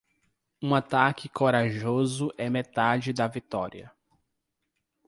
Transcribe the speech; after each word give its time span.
Um 0.59 0.73
ataque 0.73 1.29
corajoso 1.29 2.33
é 2.35 2.49
metade 2.49 3.13
da 3.13 3.27
vitória. 3.27 3.91